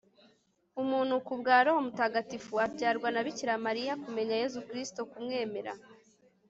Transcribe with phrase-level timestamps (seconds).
[0.81, 5.73] umuntu ku bwa roho mutagatifu, abyarwa na bikira mariya.kumenya yezu kristu, kumwemera